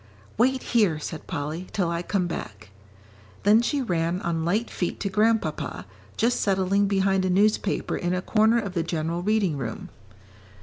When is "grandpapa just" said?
5.11-6.41